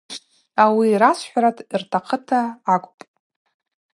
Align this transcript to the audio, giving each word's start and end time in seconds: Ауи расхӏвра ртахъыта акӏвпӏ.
Ауи 0.63 0.99
расхӏвра 1.01 1.49
ртахъыта 1.81 2.39
акӏвпӏ. 2.73 3.01